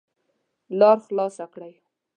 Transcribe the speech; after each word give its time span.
لار 0.79 0.97
خلاصه 1.05 1.45
کړئ 1.53 1.73